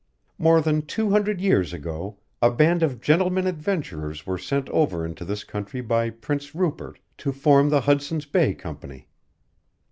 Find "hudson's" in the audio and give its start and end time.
7.81-8.25